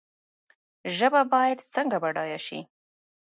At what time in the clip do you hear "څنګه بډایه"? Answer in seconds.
1.73-2.39